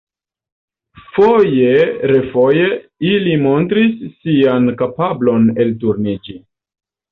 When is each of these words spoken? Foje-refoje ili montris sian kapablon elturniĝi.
Foje-refoje 1.17 2.65
ili 3.11 3.37
montris 3.45 3.93
sian 4.17 4.75
kapablon 4.83 5.49
elturniĝi. 5.67 6.39